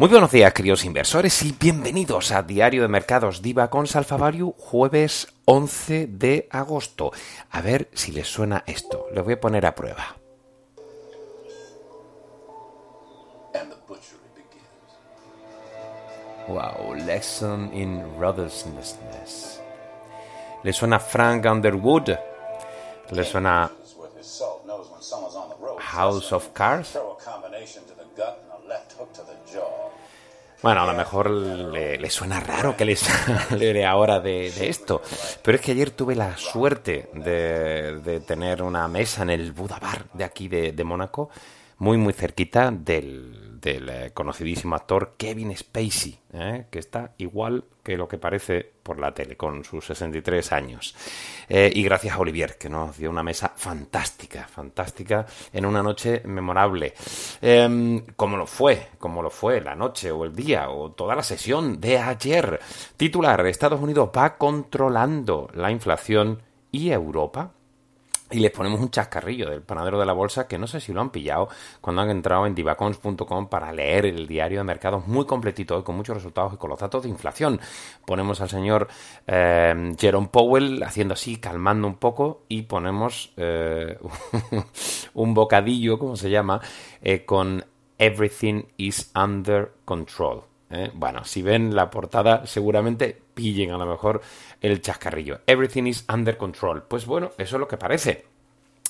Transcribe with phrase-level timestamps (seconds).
[0.00, 3.84] Muy buenos días, queridos inversores, y bienvenidos a Diario de Mercados Diva con
[4.16, 7.10] Value, jueves 11 de agosto.
[7.50, 9.06] A ver si les suena esto.
[9.12, 10.14] Lo voy a poner a prueba.
[16.46, 18.00] Wow, lesson in.
[20.62, 22.10] ¿Le suena Frank Underwood?
[23.10, 23.68] ¿Le suena
[25.80, 26.96] House of Cards?
[30.62, 33.04] Bueno, a lo mejor le, le suena raro que les
[33.50, 35.02] hable ahora de, esto,
[35.42, 39.78] pero es que ayer tuve la suerte de, de tener una mesa en el Buda
[39.78, 41.30] Bar de aquí de, de Mónaco,
[41.78, 46.66] muy muy cerquita del, del eh, conocidísimo actor Kevin Spacey, ¿eh?
[46.70, 50.94] que está igual que lo que parece por la tele, con sus 63 años.
[51.48, 56.22] Eh, y gracias a Olivier, que nos dio una mesa fantástica, fantástica, en una noche
[56.24, 56.92] memorable.
[57.40, 61.22] Eh, como lo fue, como lo fue la noche o el día o toda la
[61.22, 62.60] sesión de ayer.
[62.96, 67.52] Titular, Estados Unidos va controlando la inflación y Europa
[68.30, 71.00] y les ponemos un chascarrillo del panadero de la bolsa que no sé si lo
[71.00, 71.48] han pillado
[71.80, 76.16] cuando han entrado en divacons.com para leer el diario de mercados muy completito con muchos
[76.16, 77.60] resultados y con los datos de inflación.
[78.04, 78.88] Ponemos al señor
[79.26, 83.98] eh, Jerome Powell haciendo así, calmando un poco y ponemos eh,
[85.14, 86.60] un bocadillo, como se llama,
[87.00, 87.64] eh, con
[87.98, 90.44] Everything is under control.
[90.70, 90.90] ¿Eh?
[90.94, 94.20] Bueno, si ven la portada, seguramente pillen a lo mejor
[94.60, 95.40] el chascarrillo.
[95.46, 96.82] Everything is under control.
[96.82, 98.26] Pues bueno, eso es lo que parece.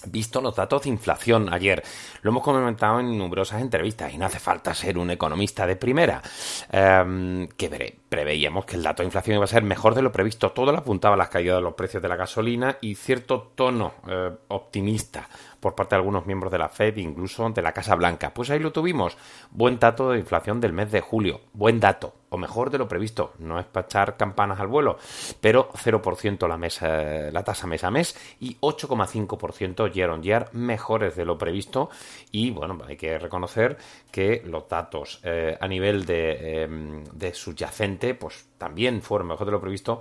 [0.06, 1.83] Visto los datos de inflación ayer,
[2.22, 6.22] lo hemos comentado en numerosas entrevistas y no hace falta ser un economista de primera,
[6.71, 10.12] eh, que veré, preveíamos que el dato de inflación iba a ser mejor de lo
[10.12, 10.52] previsto.
[10.52, 13.94] Todo lo apuntaba a las caídas de los precios de la gasolina y cierto tono
[14.08, 15.28] eh, optimista
[15.60, 18.32] por parte de algunos miembros de la Fed, incluso de la Casa Blanca.
[18.32, 19.16] Pues ahí lo tuvimos.
[19.50, 21.41] Buen dato de inflación del mes de julio.
[21.52, 23.32] Buen dato, o mejor de lo previsto.
[23.38, 24.98] No es para echar campanas al vuelo,
[25.41, 31.16] pero 0% la, mesa, la tasa mes a mes y 8,5% year on year, mejores
[31.16, 31.91] de lo previsto.
[32.30, 33.76] Y bueno, hay que reconocer
[34.12, 36.68] que los datos eh, a nivel de, eh,
[37.12, 40.00] de subyacente, pues también fueron mejor de lo previsto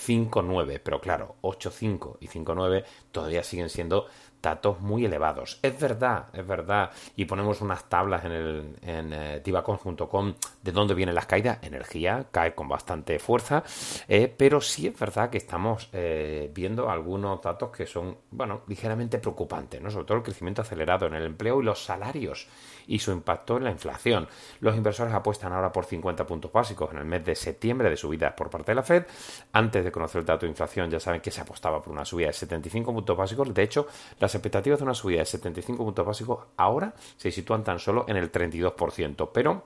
[0.00, 0.80] 0,359.
[0.80, 4.06] Pero claro, 8,5 y 5,9 todavía siguen siendo
[4.42, 5.58] datos muy elevados.
[5.62, 6.90] Es verdad, es verdad.
[7.16, 11.58] Y ponemos unas tablas en, el, en eh, divacons.com de dónde vienen las caídas.
[11.62, 13.62] Energía cae con bastante fuerza,
[14.08, 19.18] eh, pero sí es verdad que estamos eh, viendo algunos datos que son, bueno, ligeramente
[19.18, 19.90] preocupantes, ¿no?
[19.90, 22.48] Sobre todo el crecimiento acelerado en el empleo y los salarios
[22.86, 24.28] y su impacto en la inflación.
[24.60, 28.32] Los inversores apuestan ahora por 50 puntos básicos en el mes de septiembre de subidas
[28.32, 29.04] por parte de la Fed.
[29.52, 32.28] Antes de conocer el dato de inflación ya saben que se apostaba por una subida
[32.28, 33.52] de 75 puntos básicos.
[33.52, 33.86] De hecho,
[34.18, 38.16] las expectativas de una subida de 75 puntos básicos ahora se sitúan tan solo en
[38.16, 39.30] el 32%.
[39.32, 39.64] Pero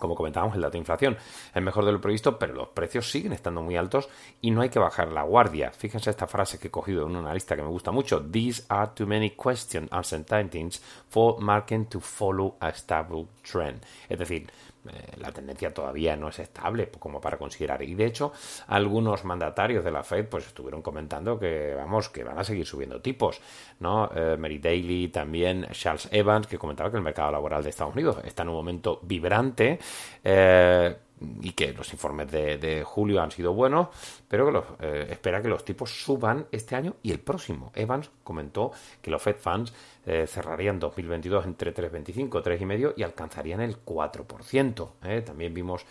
[0.00, 1.16] como comentábamos, el dato de inflación
[1.54, 4.08] es mejor de lo previsto, pero los precios siguen estando muy altos
[4.40, 5.70] y no hay que bajar la guardia.
[5.72, 8.24] Fíjense esta frase que he cogido de una lista que me gusta mucho.
[8.24, 13.84] These are too many questions uncertainties for market to follow a stable trend.
[14.08, 14.50] Es decir,
[14.88, 17.82] eh, la tendencia todavía no es estable como para considerar.
[17.82, 18.32] Y de hecho,
[18.66, 23.00] algunos mandatarios de la Fed pues estuvieron comentando que vamos, que van a seguir subiendo
[23.00, 23.40] tipos,
[23.80, 24.10] ¿no?
[24.14, 28.18] Eh, Mary Daly, también Charles Evans, que comentaba que el mercado laboral de Estados Unidos
[28.24, 29.78] está en un momento vibrante.
[30.24, 30.96] Eh,
[31.40, 33.88] y que los informes de, julio han sido buenos,
[34.28, 37.72] pero que los, eh, espera que los tipos suban este año y el próximo.
[37.74, 38.72] Evans comentó
[39.02, 39.72] que los Fed Funds
[40.06, 44.90] eh, cerrarían 2022 entre 3,25, 3,5 y alcanzarían el 4%.
[45.04, 45.22] ¿eh?
[45.22, 45.84] También vimos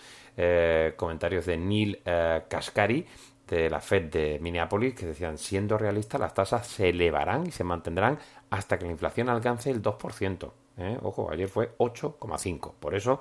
[0.96, 2.02] comentarios de Neil
[2.48, 3.06] Kaskari
[3.50, 7.64] de la Fed de Minneapolis que decían, siendo realistas, las tasas se elevarán y se
[7.64, 10.52] mantendrán hasta que la inflación alcance el 2%.
[10.80, 10.98] ¿eh?
[11.04, 12.74] Ojo, ayer fue 8,5.
[12.80, 13.20] Por eso,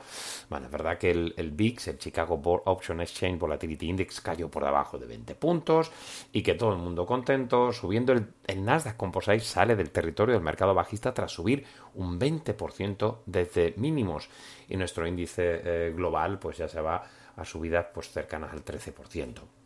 [0.48, 4.50] bueno, es verdad que el, el VIX, el Chicago Board Option Exchange Volatility Index, cayó
[4.50, 5.90] por debajo de 20 puntos
[6.32, 10.74] y que todo el mundo contento, subiendo el, Nasdaq Composite sale del territorio del mercado
[10.74, 11.64] bajista tras subir
[11.94, 14.28] un 20% desde mínimos
[14.68, 17.02] y nuestro índice eh, global pues ya se va
[17.36, 19.57] a subidas pues cercanas al 13%.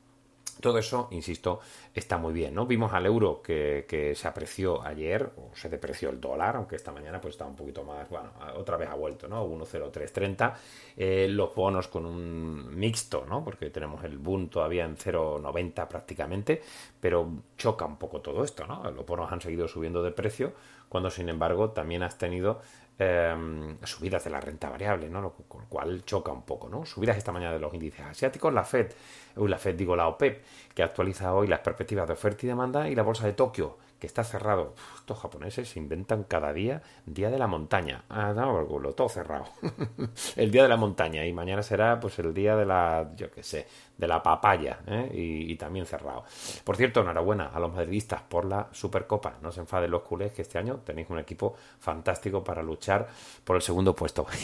[0.61, 1.61] Todo eso, insisto,
[1.95, 2.67] está muy bien, ¿no?
[2.67, 7.21] Vimos al euro que, se apreció ayer, o se depreció el dólar, aunque esta mañana
[7.21, 9.45] pues está un poquito más, bueno, otra vez ha vuelto, ¿no?
[9.47, 10.55] 1,0330.
[10.97, 13.43] Eh, los bonos con un mixto, ¿no?
[13.45, 16.63] Porque tenemos el boom todavía en 0,90 prácticamente,
[17.01, 18.91] pero choca un poco todo esto, ¿no?
[18.91, 20.53] Los bonos han seguido subiendo de precio,
[20.89, 22.61] cuando sin embargo también has tenido
[22.99, 25.33] Em, subidas de la renta variable, ¿no?
[25.49, 26.85] Con lo cual choca un poco, ¿no?
[26.85, 28.93] Subidas esta mañana de los índices asiáticos, la Fed,
[29.37, 30.45] la Fed digo la OPEP,
[30.75, 34.07] que actualiza hoy las perspectivas de oferta y demanda, y la bolsa de Tokio, que
[34.07, 34.75] está cerrado.
[34.97, 38.05] estos japoneses se inventan cada día día de la montaña.
[38.11, 39.47] Ah, no, lo todo cerrado.
[40.37, 43.43] el día de la montaña y mañana será pues el día de la, yo qué
[43.43, 43.67] sé,
[44.03, 45.11] de la papaya ¿eh?
[45.13, 46.25] y, también cerrado.
[46.65, 49.35] Por cierto, enhorabuena a los madridistas por la Supercopa.
[49.41, 53.07] No se enfaden los culés que este año tenéis un equipo fantástico para luchar
[53.45, 54.27] por el segundo puesto.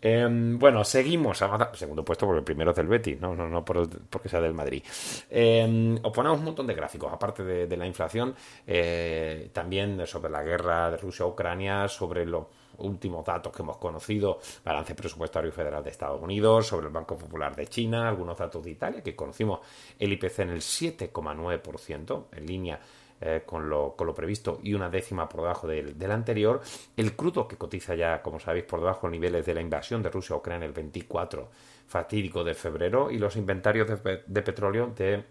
[0.00, 1.42] Em, bueno, seguimos.
[1.72, 4.80] Segundo puesto porque el primero es del Betis, no, no, no porque sea del Madrid.
[5.28, 8.32] Eh, os ponemos un montón de gráficos, aparte de, la inflación,
[8.64, 12.44] eh, también sobre la guerra de Rusia-Ucrania, sobre los
[12.78, 17.54] últimos datos que hemos conocido, balance presupuestario federal de Estados Unidos, sobre el Banco Popular
[17.54, 19.60] de China, algunos datos de Italia, que conocimos
[19.98, 22.80] el IPC en el 7,9%, en línea
[23.20, 26.60] eh, con, lo, con, lo, previsto y una décima por debajo del, del, anterior.
[26.96, 30.10] El crudo que cotiza ya, como sabéis, por debajo de niveles de la invasión de
[30.10, 31.48] Rusia a Ucrania el 24
[31.88, 35.24] fatídico de febrero y los inventarios de, de petróleo de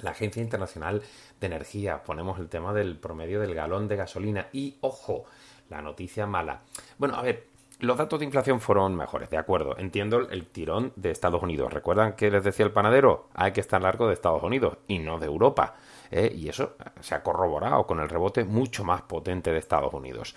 [0.00, 1.00] la Agencia Internacional
[1.40, 2.02] de Energía.
[2.02, 5.24] Ponemos el tema del promedio del galón de gasolina y, ojo,
[5.72, 6.60] la noticia mala.
[6.98, 7.46] Bueno, a ver,
[7.80, 9.76] los datos de inflación fueron mejores, de acuerdo.
[9.78, 11.72] Entiendo el tirón de Estados Unidos.
[11.72, 13.28] ¿Recuerdan que les decía el panadero?
[13.34, 15.74] Hay que estar largo de Estados Unidos y no de Europa.
[16.12, 16.32] ¿Eh?
[16.34, 20.34] y eso se ha corroborado con el rebote mucho más potente de Estados Unidos.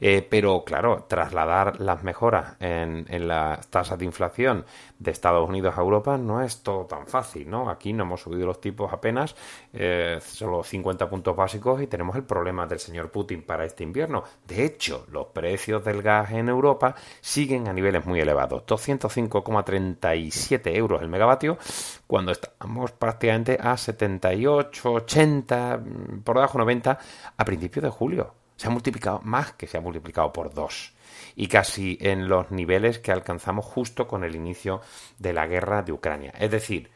[0.00, 4.64] Eh, pero claro, trasladar las mejoras en, en las tasas de inflación
[4.98, 7.70] de Estados Unidos a Europa no es todo tan fácil, ¿no?
[7.70, 9.34] Aquí no hemos subido los tipos apenas,
[9.72, 14.24] eh, solo 50 puntos básicos y tenemos el problema del señor Putin para este invierno.
[14.46, 21.02] De hecho, los precios del gas en Europa siguen a niveles muy elevados, 205,37 euros
[21.02, 21.58] el megavatio,
[22.06, 25.82] cuando estamos prácticamente a 78, 80,
[26.24, 26.98] por debajo 90
[27.36, 28.34] a principios de julio.
[28.56, 30.94] Se ha multiplicado más que se ha multiplicado por dos
[31.36, 34.80] y casi en los niveles que alcanzamos justo con el inicio
[35.18, 36.32] de la guerra de Ucrania.
[36.38, 36.90] Es decir,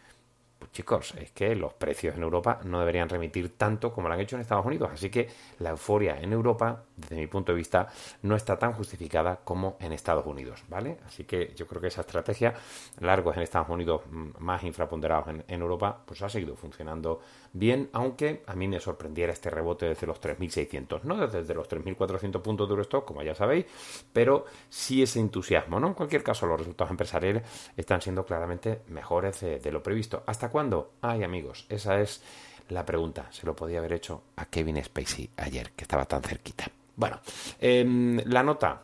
[0.59, 4.21] pues chicos, es que los precios en Europa no deberían remitir tanto como lo han
[4.21, 4.91] hecho en Estados Unidos.
[4.93, 5.29] Así que
[5.59, 7.89] la euforia en Europa, desde mi punto de vista,
[8.23, 10.99] no está tan justificada como en Estados Unidos, ¿vale?
[11.07, 12.55] Así que yo creo que esa estrategia,
[13.01, 14.03] largos en Estados Unidos,
[14.39, 17.21] más infraponderados en, en Europa, pues ha seguido funcionando
[17.53, 22.43] bien, aunque a mí me sorprendiera este rebote desde los 3.600, no desde los 3.400
[22.43, 23.67] puntos de Eurostock, como ya sabéis,
[24.13, 25.89] pero sí ese entusiasmo, ¿no?
[25.89, 27.43] En cualquier caso, los resultados empresariales
[27.77, 30.23] están siendo claramente mejores de lo previsto.
[30.27, 30.93] ¿Hasta cuándo?
[31.01, 32.23] Ay, amigos, esa es
[32.69, 33.29] la pregunta.
[33.31, 36.71] Se lo podía haber hecho a Kevin Spacey ayer, que estaba tan cerquita.
[36.99, 37.21] Bueno,
[37.61, 38.83] em, la nota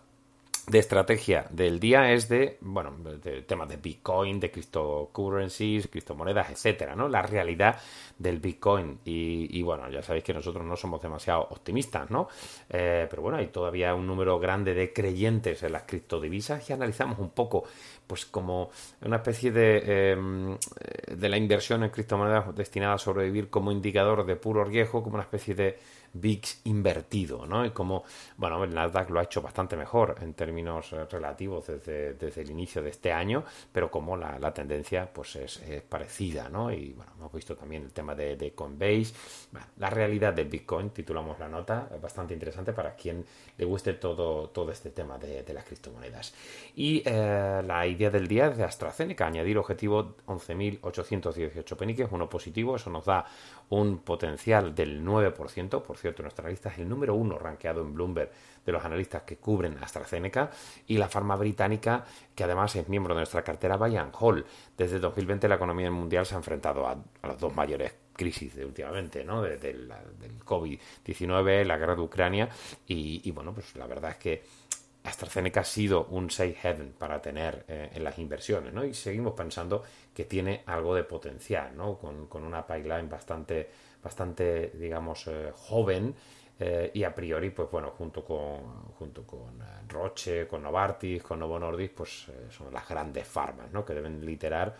[0.68, 6.94] de estrategia del día es de, bueno, de temas de Bitcoin, de cryptocurrencies, criptomonedas, etcétera,
[6.94, 7.08] ¿no?
[7.08, 7.76] La realidad
[8.16, 9.00] del Bitcoin.
[9.04, 12.28] Y, bueno, ya sabéis que nosotros no somos demasiado optimistas, ¿no?
[12.70, 17.18] Eh, pero bueno, hay todavía un número grande de creyentes en las criptodivisas y analizamos
[17.18, 17.64] un poco,
[18.06, 18.70] pues como
[19.02, 20.56] una especie de, em,
[21.08, 25.24] de la inversión en criptomonedas destinada a sobrevivir como indicador de puro riesgo, como una
[25.24, 25.78] especie de
[26.14, 27.64] VIX invertido, ¿no?
[27.66, 28.04] Y como,
[28.36, 32.82] bueno, el Nasdaq lo ha hecho bastante mejor en términos relativos desde, desde el inicio
[32.82, 36.72] de este año, pero como la, la tendencia pues es, es, parecida, ¿no?
[36.72, 39.12] Y bueno, hemos visto también el tema de, de Coinbase,
[39.78, 43.24] la realidad de Bitcoin, titulamos la nota, bastante interesante para quien
[43.56, 46.32] le guste todo, todo este tema de, de las criptomonedas.
[46.76, 52.76] Y eh, la idea del día es de AstraZeneca, añadir objetivo 11.818 peniques, uno positivo,
[52.76, 53.24] eso nos da
[53.70, 58.30] un potencial del 9%, por cierto, nuestra lista es el número uno rankeado en Bloomberg
[58.64, 60.50] de los analistas que cubren AstraZeneca
[60.86, 64.44] y la farma británica, que además es miembro de nuestra cartera Bayern Hall.
[64.76, 68.64] Desde 2020 la economía mundial se ha enfrentado a, a las dos mayores crisis de
[68.64, 69.42] últimamente, ¿no?
[69.42, 72.48] De, la, del COVID-19, la guerra de Ucrania
[72.86, 74.44] y, bueno, pues la verdad es que
[75.04, 78.84] AstraZeneca ha sido un safe haven para tener eh, en las inversiones, ¿no?
[78.84, 79.82] Y seguimos pensando
[80.14, 81.98] que tiene algo de potencial, ¿no?
[81.98, 83.68] Con, con una pipeline bastante,
[84.02, 86.14] bastante digamos, eh, joven
[86.58, 91.40] eh, y a priori, pues bueno, junto con, junto con eh, Roche, con Novartis, con
[91.40, 93.84] Novo Nordisk, pues eh, son las grandes farmas, ¿no?
[93.84, 94.76] Que deben literar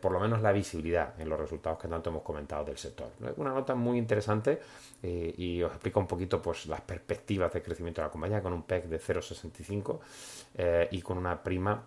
[0.00, 3.08] por lo menos la visibilidad en los resultados que tanto hemos comentado del sector.
[3.36, 4.60] Una nota muy interesante
[5.02, 8.64] y os explico un poquito pues las perspectivas de crecimiento de la compañía con un
[8.64, 11.84] PEC de 0,65 y con una prima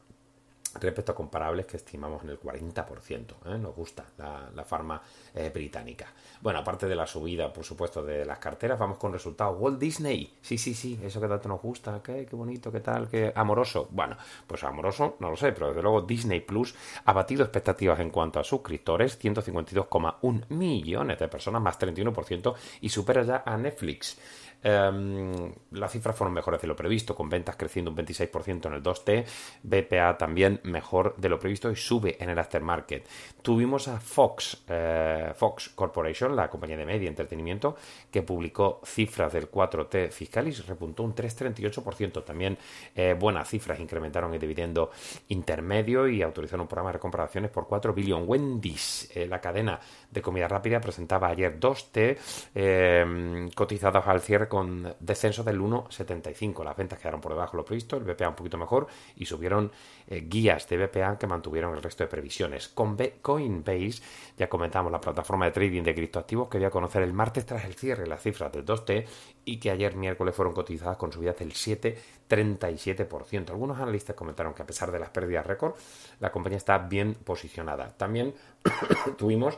[0.80, 3.36] respecto a comparables que estimamos en el 40%.
[3.46, 3.58] ¿eh?
[3.58, 5.02] Nos gusta la, farma
[5.34, 6.08] eh, británica.
[6.42, 9.58] Bueno, aparte de la subida, por supuesto, de las carteras, vamos con resultados.
[9.60, 13.08] Walt Disney, sí, sí, sí, eso que tanto nos gusta, qué, qué bonito, qué tal,
[13.08, 13.88] qué amoroso.
[13.92, 18.10] Bueno, pues amoroso, no lo sé, pero desde luego Disney Plus ha batido expectativas en
[18.10, 24.18] cuanto a suscriptores, 152,1 millones de personas, más 31%, y supera ya a Netflix.
[24.64, 28.84] Um, las cifras fueron mejores de lo previsto, con ventas creciendo un 26% en el
[28.84, 29.26] 2T,
[29.64, 33.08] BPA también mejor de lo previsto y sube en el aftermarket.
[33.42, 37.76] Tuvimos a Fox, eh, Fox Corporation, la compañía de media y entretenimiento,
[38.12, 42.24] que publicó cifras del 4T fiscal y repuntó un 3,38%.
[42.24, 42.58] También
[42.96, 44.92] eh, buenas cifras, incrementaron el dividendo
[45.30, 48.28] intermedio y autorizaron un programa de recompra de acciones por 4 billones.
[48.28, 49.80] Wendy's, eh, la cadena
[50.12, 52.18] de comida rápida, presentaba ayer 2T
[52.56, 56.64] eh, cotizados al cierre con descenso del 1,75.
[56.64, 59.72] Las ventas quedaron por debajo de lo previsto, el BPA un poquito mejor y subieron
[60.08, 62.68] eh, guías de BPA que mantuvieron el resto de previsiones.
[62.70, 64.02] Con Coinbase,
[64.38, 67.66] ya comentamos la plataforma de trading de criptoactivos que dio a conocer el martes tras
[67.66, 69.06] el cierre las cifras del 2T
[69.46, 73.50] y que ayer miércoles fueron cotizadas con subidas del 7,37%.
[73.50, 75.76] Algunos analistas comentaron que a pesar de las pérdidas récord,
[76.20, 77.94] la compañía está bien posicionada.
[77.98, 78.34] También
[79.18, 79.58] tuvimos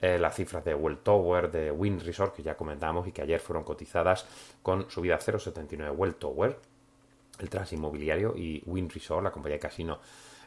[0.00, 3.40] eh, las cifras de Well Tower, de Wind Resort, que ya comentamos y que ayer
[3.40, 4.24] fueron cotizadas
[4.62, 6.58] con subida 0,79 Well Tower,
[7.38, 9.98] el trans inmobiliario, y Wind Resort, la compañía de casino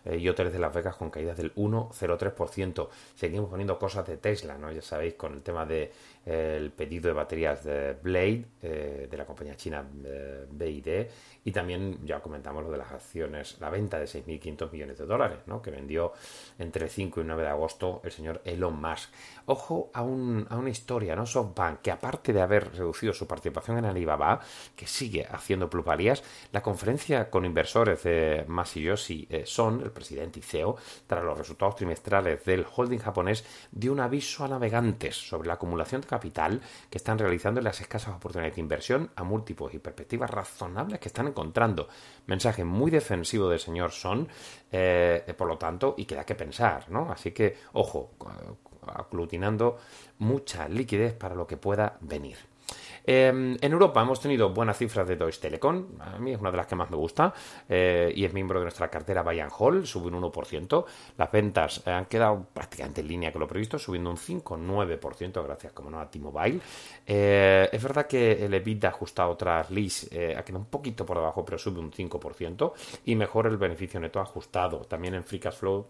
[0.05, 2.89] eh, y hoteles de Las Vegas con caídas del 1,03%.
[3.15, 4.72] Seguimos poniendo cosas de Tesla, ¿no?
[4.72, 5.91] Ya sabéis, con el tema de
[6.25, 11.08] el pedido de baterías de Blade, eh, de la compañía china eh, BID,
[11.44, 15.39] y también ya comentamos lo de las acciones, la venta de 6.500 millones de dólares,
[15.48, 15.62] ¿no?
[15.62, 16.13] que vendió
[16.58, 19.10] entre 5 y 9 de agosto el señor Elon Musk.
[19.48, 21.25] Ojo a, un, a una historia, ¿no?
[21.25, 24.39] SoftBank, que aparte de haber reducido su participación en Alibaba,
[24.77, 30.77] que sigue haciendo plusvalías, la conferencia con inversores de Masayoshi Son, el presidente y CEO,
[31.06, 36.00] tras los resultados trimestrales del holding japonés, dio un aviso a navegantes sobre la acumulación
[36.00, 41.00] de capital que están realizando las escasas oportunidades de inversión a múltiplos y perspectivas razonables
[41.00, 41.88] que están encontrando.
[42.27, 44.27] Mensaje muy defensivo del señor Son,
[44.72, 47.12] eh, por lo tanto, y que da que pensar, ¿no?
[47.12, 48.12] Así que, ojo,
[48.86, 49.77] aglutinando
[50.20, 52.53] mucha liquidez para lo que pueda venir.
[53.06, 56.58] Eh, en Europa hemos tenido buenas cifras de Deutsche Telekom, a mí es una de
[56.58, 57.34] las que más me gusta,
[57.68, 60.86] eh, y es miembro de nuestra cartera Bayern Hall, sube un 1%.
[61.18, 65.90] Las ventas han quedado prácticamente en línea con lo previsto, subiendo un 5,9%, gracias, como
[65.90, 66.60] no, a T-Mobile.
[67.06, 71.18] Eh, es verdad que el EBITDA ajustado tras lease eh, ha quedado un poquito por
[71.18, 72.74] debajo, pero sube un 5%,
[73.06, 74.80] y mejor el beneficio neto ajustado.
[74.82, 75.88] También en Free Cash Flow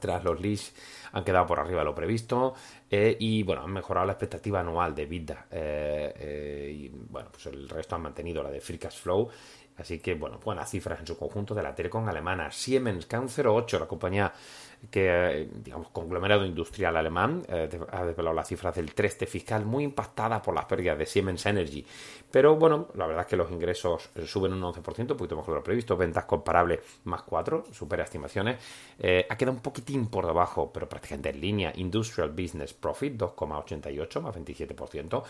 [0.00, 0.72] tras los leads
[1.12, 2.54] han quedado por arriba de lo previsto
[2.90, 7.46] eh, y bueno, han mejorado la expectativa anual de vida eh, eh, y bueno, pues
[7.46, 9.28] el resto han mantenido la de Free Flow.
[9.78, 12.50] Así que bueno, buenas cifras en su conjunto de la Telecom alemana.
[12.50, 14.32] Siemens K108, la compañía
[14.90, 20.42] que, digamos, conglomerado industrial alemán, eh, ha desvelado las cifras del 3T fiscal muy impactada
[20.42, 21.84] por las pérdidas de Siemens Energy.
[22.30, 25.60] Pero bueno, la verdad es que los ingresos suben un 11%, un poquito mejor de
[25.60, 28.58] lo previsto, ventas comparables más 4, supera estimaciones.
[28.98, 31.72] Eh, ha quedado un poquitín por debajo, pero prácticamente en línea.
[31.76, 35.22] Industrial Business Profit 2,88, más 27%.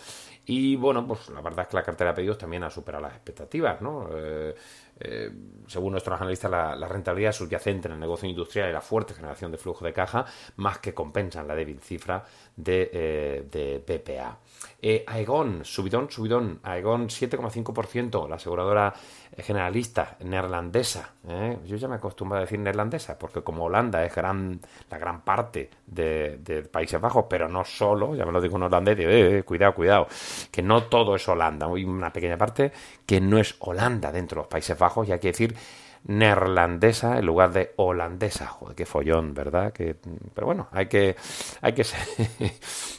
[0.45, 3.13] Y bueno, pues la verdad es que la cartera de pedidos también ha superado las
[3.13, 4.09] expectativas, ¿no?
[4.11, 4.55] Eh,
[4.99, 5.31] eh,
[5.67, 9.57] según nuestros analistas, la, rentabilidad subyacente en el negocio industrial y la fuerte generación de
[9.57, 10.25] flujo de caja
[10.55, 12.23] más que compensan la débil cifra
[12.55, 14.39] de, eh, PPA.
[14.81, 18.93] Eh, Aegon, subidón, subidón, Aegon 7,5%, la aseguradora
[19.37, 21.13] generalista neerlandesa.
[21.65, 25.69] Yo ya me acostumbro a decir neerlandesa, porque como Holanda es gran, la gran parte
[25.85, 30.07] de, Países Bajos, pero no solo, ya me lo digo un holandés, cuidado, cuidado,
[30.51, 32.71] que no todo es Holanda, hay una pequeña parte
[33.05, 35.55] que no es Holanda dentro de los Países Bajos, y hay que decir
[36.07, 38.47] neerlandesa en lugar de holandesa.
[38.47, 39.73] Joder, qué follón, ¿verdad?
[39.73, 39.95] Que,
[40.33, 41.15] pero bueno, hay que,
[41.61, 41.99] hay que ser,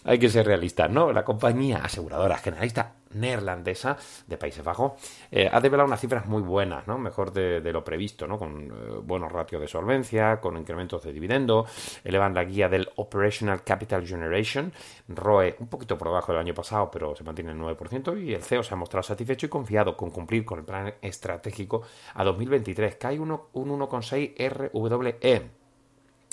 [0.05, 1.13] hay que ser realistas, ¿no?
[1.13, 3.97] La compañía aseguradora generalista neerlandesa
[4.27, 4.93] de Países Bajos
[5.31, 6.99] eh, ha develado unas cifras muy buenas, ¿no?
[6.99, 8.39] Mejor de, lo previsto, ¿no?
[8.39, 11.67] Con eh, buenos ratios de solvencia, con incrementos de dividendo,
[12.05, 14.73] elevan la guía del Operational Capital Generation,
[15.09, 18.35] ROE un poquito por debajo del año pasado, pero se mantiene en el 9%, y
[18.35, 21.83] el CEO se ha mostrado satisfecho y confiado con cumplir con el plan estratégico
[22.15, 25.59] a 2023, que hay un 1,6 RWE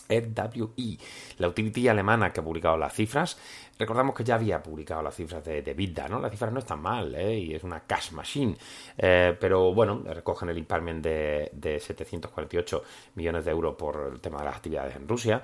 [0.09, 0.97] RWE,
[1.37, 3.37] la utility alemana que ha publicado las cifras.
[3.77, 6.19] Recordamos que ya había publicado las cifras de, de ¿no?
[6.19, 7.37] Las cifras no están mal, ¿eh?
[7.37, 8.55] Y es una cash machine.
[8.97, 12.83] Eh, pero bueno, recogen el impairment de, de 748
[13.15, 15.41] millones de euros por el tema de las actividades en Rusia.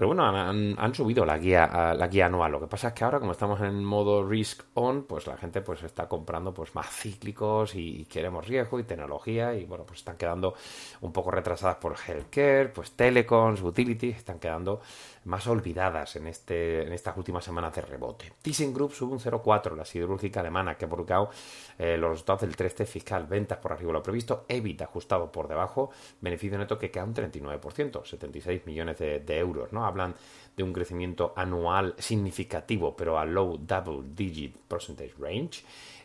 [0.00, 2.52] Pero bueno, han, subido la guía, la guía anual.
[2.52, 5.60] Lo que pasa es que ahora, como estamos en modo risk on, pues la gente
[5.60, 10.16] pues está comprando pues más cíclicos y, queremos riesgo y tecnología y bueno, pues están
[10.16, 10.54] quedando
[11.02, 14.80] un poco retrasadas por healthcare, pues telecoms, utilities, están quedando
[15.24, 18.32] más olvidadas en, este, en estas últimas semanas de rebote.
[18.42, 21.30] ThyssenKrupp sube un 0,4, la siderúrgica alemana que ha publicado
[21.78, 25.48] eh, los resultados del 3 fiscal, ventas por arriba de lo previsto, EBIT ajustado por
[25.48, 29.84] debajo, beneficio neto que queda un 39%, 76 millones de, de euros, ¿no?
[29.84, 30.14] hablan
[30.56, 35.62] de un crecimiento anual significativo, pero a low double digit percentage range.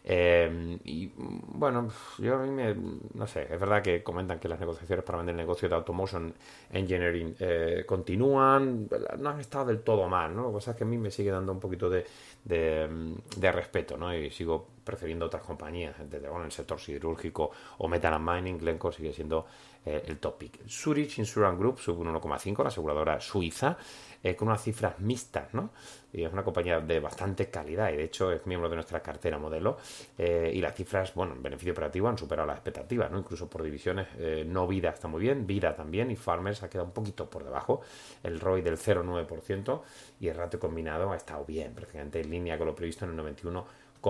[0.07, 2.75] Eh, y bueno, yo a mí me,
[3.15, 6.31] no sé, es verdad que comentan que las negociaciones para vender el negocio de Automotion
[6.71, 8.87] Engineering eh, continúan,
[9.17, 10.51] no han estado del todo mal, ¿no?
[10.51, 12.05] Lo que que a mí me sigue dando un poquito de,
[12.43, 14.15] de, respeto, ¿no?
[14.15, 18.95] Y sigo prefiriendo otras compañías, desde bueno, en el sector siderúrgico o metal mining, Glencore
[18.95, 19.45] sigue siendo
[19.85, 20.67] eh, el topic.
[20.67, 23.77] Zurich Insurance Group sube un 1,5, la aseguradora suiza,
[24.23, 25.69] eh, con unas cifras mixtas, ¿no?
[26.11, 29.37] Y es una compañía de bastante calidad y de hecho es miembro de nuestra cartera
[29.37, 29.77] modelo
[30.17, 33.19] eh, y las cifras, bueno, en beneficio operativo han superado las expectativas, ¿no?
[33.19, 34.07] Incluso por divisiones,
[34.47, 37.81] no vida está muy bien, vida también y Farmers ha quedado un poquito por debajo,
[38.23, 39.81] el ROI del 0,9%
[40.19, 43.17] y el ratio combinado ha estado bien, prácticamente en línea con lo previsto en el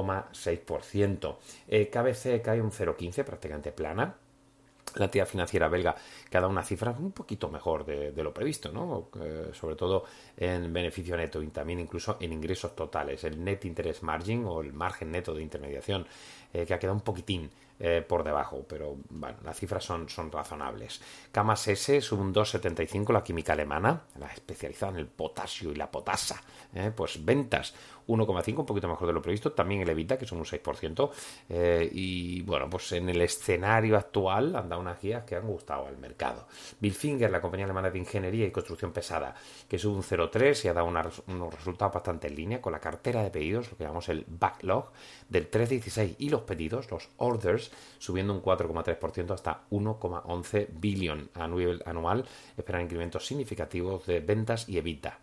[0.03, 1.37] 91,6%.
[1.89, 4.15] KBC cae un 0,15, prácticamente plana
[4.95, 5.95] la entidad financiera belga
[6.29, 9.09] que ha dado una cifra un poquito mejor de, lo previsto, ¿no?
[9.21, 10.05] Eh, sobre todo
[10.37, 13.23] en beneficio neto y también incluso en ingresos totales.
[13.23, 16.05] El net interest margin o el margen neto de intermediación
[16.53, 20.31] eh, que ha quedado un poquitín eh, por debajo, pero bueno, las cifras son, son
[20.31, 21.01] razonables.
[21.31, 25.91] Camas S sube un 2,75 la química alemana, la especializada en el potasio y la
[25.91, 26.41] potasa,
[26.95, 27.73] pues ventas
[28.07, 29.51] 1,5, un poquito mejor de lo previsto.
[29.51, 31.09] También el Evita, que son un 6%.
[31.49, 35.87] Eh, y bueno, pues en el escenario actual han dado unas guías que han gustado
[35.87, 36.47] al mercado.
[36.79, 39.35] Billfinger, la compañía alemana de ingeniería y construcción pesada,
[39.67, 43.23] que sube un 0,3 y ha dado unos resultados bastante en línea con la cartera
[43.23, 44.91] de pedidos, lo que llamamos el backlog,
[45.29, 47.64] del 3,16 y los pedidos, los orders,
[47.97, 52.25] subiendo un 4,3% hasta 1,11 billion anual.
[52.57, 55.19] Esperan incrementos significativos de ventas y evita.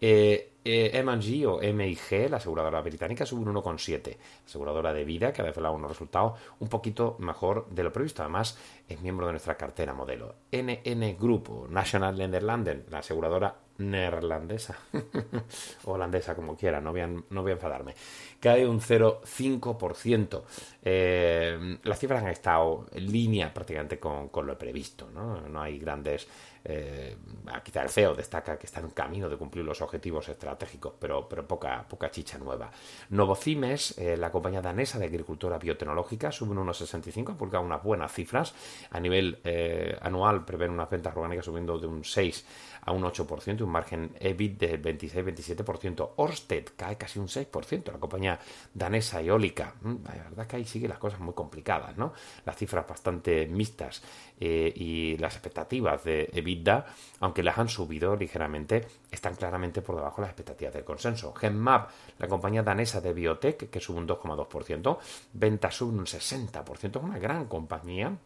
[0.00, 4.16] Eh, eh, M&G o MIG, la aseguradora británica, sube un 1,7.
[4.44, 8.22] Aseguradora de vida que ha desvelado unos resultados un poquito mejor de lo previsto.
[8.22, 10.34] Además, es miembro de nuestra cartera modelo.
[10.52, 14.76] NN Group, National Landen, la aseguradora neerlandesa,
[15.84, 17.94] holandesa como quiera, no voy a, no voy a enfadarme,
[18.40, 20.42] cae un 0,5%.
[20.82, 25.40] Eh, las cifras han estado en línea prácticamente con, con lo previsto, ¿no?
[25.40, 26.26] no hay grandes
[26.68, 27.16] eh,
[27.62, 31.46] quizá el CEO destaca que está en camino de cumplir los objetivos estratégicos, pero, pero
[31.46, 32.72] poca, poca chicha nueva.
[33.10, 38.12] Novocimes, eh, la compañía danesa de agricultura biotecnológica, sube un 1,65, ha publicado unas buenas
[38.12, 38.52] cifras.
[38.90, 42.44] A nivel eh, anual prevén unas ventas orgánicas subiendo de un 6
[42.86, 46.10] a un 8% y un margen EBIT de 26-27%.
[46.16, 48.38] Orsted cae casi un 6%, la compañía
[48.72, 49.74] danesa eólica.
[49.82, 52.12] Mm, la verdad que ahí sigue las cosas muy complicadas, ¿no?
[52.44, 54.02] Las cifras bastante mixtas
[54.38, 56.86] eh, y las expectativas de EBITDA,
[57.20, 61.34] aunque las han subido ligeramente, están claramente por debajo de las expectativas del consenso.
[61.34, 64.98] Genmap, la compañía danesa de biotech, que sube un 2,2%,
[65.32, 68.16] ventas sube un 60%, es una gran compañía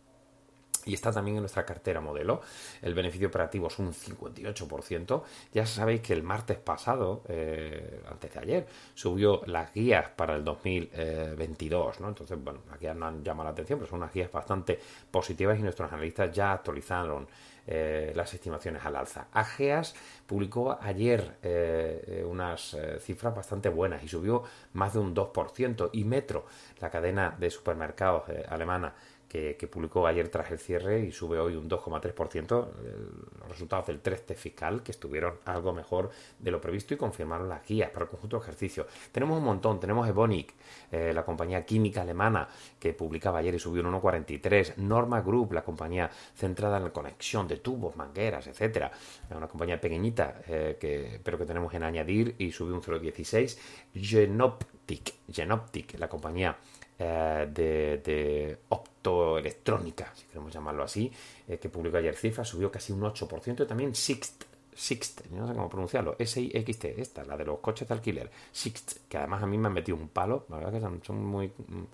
[0.87, 2.41] y está también en nuestra cartera modelo.
[2.83, 5.23] El beneficio operativo es un 58%.
[5.53, 10.45] Ya sabéis que el martes pasado, eh, antes de ayer, subió las guías para el
[10.45, 12.01] 2022.
[12.01, 12.09] ¿no?
[12.09, 14.79] Entonces, bueno, guías no han llamado la atención, pero son unas guías bastante
[15.11, 17.27] positivas y nuestros analistas ya actualizaron
[17.67, 19.29] eh, las estimaciones al alza.
[19.33, 19.95] AGEAS
[20.31, 25.91] publicó ayer eh, unas cifras bastante buenas y subió más de un 2%.
[25.93, 26.47] Y Metro,
[26.81, 28.95] la cadena de supermercados alemana,
[29.31, 32.49] que, publicó ayer tras el cierre y sube hoy un 2,3%.
[33.39, 37.65] Los resultados del 3T fiscal que estuvieron algo mejor de lo previsto y confirmaron las
[37.65, 38.87] guías para el conjunto de ejercicio.
[39.13, 40.53] Tenemos un montón, tenemos Evonik,
[40.91, 42.49] eh, la compañía química alemana
[42.81, 44.79] que publicaba ayer y subió un 1,43.
[44.79, 48.91] Norma Group, la compañía centrada en la conexión de tubos, mangueras, etcétera.
[49.31, 53.59] Una compañía pequeñita, eh, que, pero que tenemos en añadir y subió un 0,16.
[53.95, 56.57] Genoptic, Genoptic, la compañía
[57.03, 61.11] eh, de, optoelectrónica, si queremos llamarlo así,
[61.49, 65.55] eh, que publicó ayer cifras, subió casi un 8%, y también Sixt, Sixt, no sé
[65.55, 69.57] cómo pronunciarlo, S-I-X-T, esta, la de los coches de alquiler, Sixt, que además a mí
[69.57, 71.47] me han metido un palo, la verdad que son, muy...
[71.49, 71.85] Mm,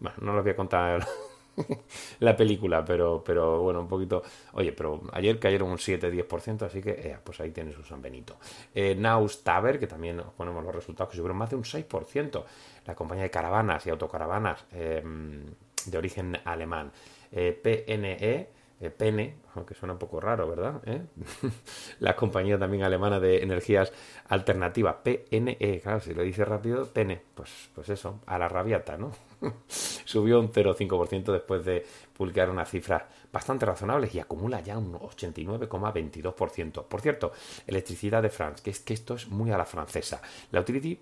[0.00, 1.06] bueno, no los voy a contar
[2.20, 4.22] la película, pero, pero bueno, un poquito.
[4.52, 8.36] Oye, pero ayer cayeron un 7-10%, así que eh, pues ahí tienes un San Benito.
[8.74, 12.44] Eh, Naus Taber, que también ponemos los resultados, que subieron más de un 6%.
[12.86, 15.44] La compañía de caravanas y autocaravanas em,
[15.86, 16.92] de origen alemán.
[17.32, 18.55] Eh, PNE.
[18.78, 20.82] Eh, Pene, aunque suena un poco raro, ¿verdad?
[22.00, 23.90] la compañía también alemana de energías
[24.28, 29.12] alternativas, PNE, claro, si lo dice rápido, Pene, pues, pues eso, a la rabiata, ¿no?
[29.68, 36.84] Subió un 0,5% después de publicar unas cifras bastante razonables y acumula ya un 89,22%.
[36.84, 37.32] Por cierto,
[37.66, 40.20] electricidad de France, que es que esto es muy a la francesa.
[40.50, 41.00] La utility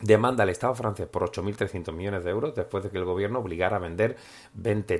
[0.00, 3.76] demanda al Estado francés por 8.300 millones de euros después de que el gobierno obligara
[3.76, 4.16] a vender
[4.54, 4.98] 20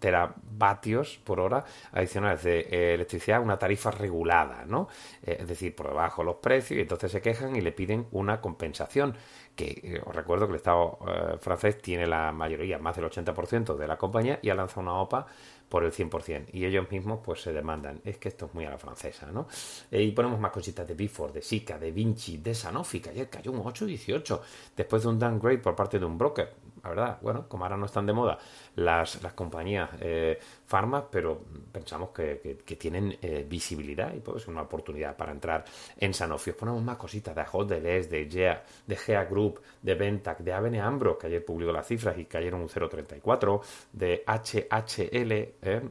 [0.00, 4.88] teravatios por hora adicionales de eh, electricidad a una tarifa regulada, ¿no?
[5.22, 8.40] Eh, es decir, por debajo los precios y entonces se quejan y le piden una
[8.40, 9.14] compensación
[9.54, 10.98] que eh, os recuerdo que el Estado
[11.40, 15.26] francés tiene la mayoría, más del 80% de la compañía y ha lanzado una OPA
[15.68, 16.46] por el 100%.
[16.52, 18.00] Y ellos mismos pues se demandan.
[18.04, 19.48] Es que esto es muy a la francesa, ¿no?
[19.90, 23.28] Eh, y ponemos más cositas de Bifor, de Sika, de Vinci, de Sanofi, que ayer
[23.28, 24.40] cayó un 8,18
[24.76, 26.52] después de un downgrade por parte de un broker.
[26.86, 28.38] La verdad, bueno, como ahora no están de moda
[28.76, 34.50] las, las compañías eh, farmas, pero pensamos que, que, tienen eh, visibilidad y puede ser
[34.50, 35.64] una oportunidad para entrar
[35.98, 36.50] en Sanofi.
[36.50, 40.80] Os ponemos más cositas de Hoteles, de GEA, de GEA Group, de Ventac, de Avene
[40.80, 43.60] Ambro, que ayer publicó las cifras y cayeron un 0,34,
[43.92, 45.82] de HHL, eh,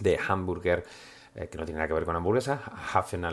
[0.00, 0.82] de Hamburger
[1.36, 2.60] eh, que no tiene nada que ver con hamburguesas,
[2.94, 3.26] Hafen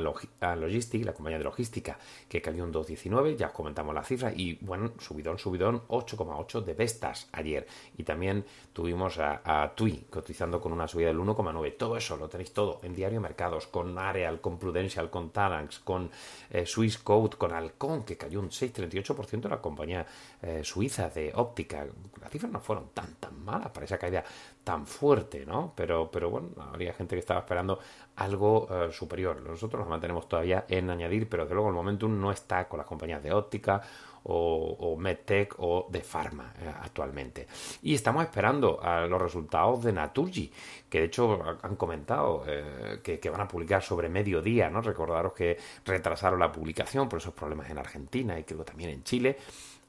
[0.58, 4.56] Logistic, la compañía de logística, que cayó un 2,19, ya os comentamos la cifra, y
[4.62, 7.66] bueno, subidón, subidón, 8,8 de Vestas ayer.
[7.98, 11.78] Y también tuvimos a, TUI cotizando con una subida del 1,9.
[11.78, 16.12] Todo eso lo tenéis todo en Diario Mercados, con Areal, con Prudential, con Talanx, con
[16.50, 20.06] eh, Swiss Code, con Alcon, que cayó un 6,38% la compañía
[20.42, 21.86] eh, suiza de óptica.
[22.20, 24.26] Las cifras no fueron tan, tan malas para esa caída
[24.64, 25.74] tan fuerte, ¿no?
[25.76, 27.80] Pero, pero bueno, habría gente que estaba esperando
[28.16, 29.42] algo eh, superior.
[29.42, 32.88] Nosotros nos mantenemos todavía en añadir, pero desde luego el momentum no está con las
[32.88, 33.82] compañías de óptica
[34.26, 37.48] o, MedTech o de Pharma eh, actualmente.
[37.82, 40.50] Y estamos esperando a los resultados de Naturgy,
[40.90, 44.82] que de hecho han comentado eh, que, que, van a publicar sobre mediodía, ¿no?
[44.82, 49.38] Recordaros que retrasaron la publicación por esos problemas en Argentina y creo también en Chile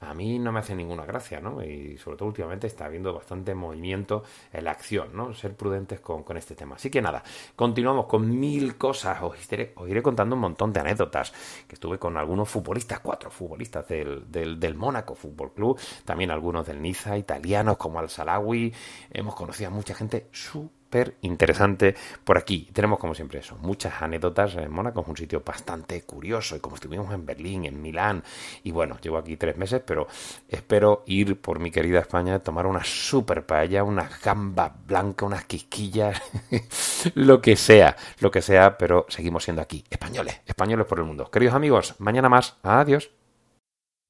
[0.04, 1.62] a mí no me hace ninguna gracia, ¿no?
[1.62, 5.34] Y sobre todo últimamente está habiendo bastante movimiento en la acción, ¿no?
[5.34, 6.76] Ser prudentes con, este tema.
[6.76, 7.22] Así que nada,
[7.56, 9.18] continuamos con mil cosas.
[9.22, 11.32] Os iré, contando un montón de anécdotas
[11.66, 16.66] que estuve con algunos futbolistas, cuatro futbolistas del, del, del Mónaco Fútbol Club, también algunos
[16.66, 18.72] del Niza, italianos como Al Salawi.
[19.10, 20.83] Hemos conocido a mucha gente súper
[21.22, 22.68] interesante por aquí.
[22.72, 24.54] Tenemos como siempre eso, muchas anécdotas.
[24.56, 28.22] En Mónaco es un sitio bastante curioso y como estuvimos en Berlín, en Milán
[28.62, 30.06] y bueno, llevo aquí tres meses, pero
[30.48, 36.20] espero ir por mi querida España, tomar una super paella, una gamba blanca, unas quisquillas,
[37.14, 41.30] lo que sea, lo que sea, pero seguimos siendo aquí, españoles, españoles por el mundo.
[41.30, 42.56] Queridos amigos, mañana más.
[42.62, 43.23] Adiós.